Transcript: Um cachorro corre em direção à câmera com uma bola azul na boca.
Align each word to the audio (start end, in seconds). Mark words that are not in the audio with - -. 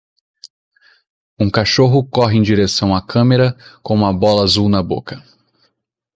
Um 1.37 1.51
cachorro 1.51 2.03
corre 2.03 2.33
em 2.35 2.41
direção 2.41 2.95
à 2.95 3.05
câmera 3.05 3.55
com 3.83 3.93
uma 3.93 4.11
bola 4.11 4.43
azul 4.43 4.67
na 4.67 4.81
boca. 4.81 5.23